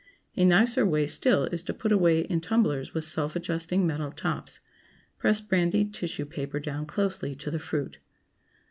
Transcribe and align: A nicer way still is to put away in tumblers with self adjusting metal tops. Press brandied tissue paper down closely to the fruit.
A 0.35 0.43
nicer 0.43 0.83
way 0.83 1.05
still 1.05 1.43
is 1.51 1.61
to 1.61 1.75
put 1.75 1.91
away 1.91 2.21
in 2.21 2.41
tumblers 2.41 2.91
with 2.91 3.05
self 3.05 3.35
adjusting 3.35 3.85
metal 3.85 4.11
tops. 4.11 4.59
Press 5.19 5.39
brandied 5.41 5.93
tissue 5.93 6.25
paper 6.25 6.59
down 6.59 6.87
closely 6.87 7.35
to 7.35 7.51
the 7.51 7.59
fruit. 7.59 7.99